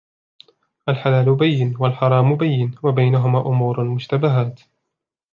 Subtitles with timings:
[0.89, 4.59] الحلال بيّن والحرام بيّن وبينهما امور مشتبهات